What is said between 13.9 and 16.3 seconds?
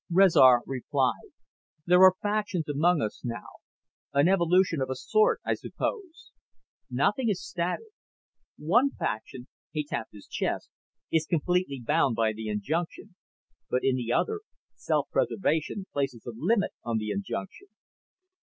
the other, self preservation places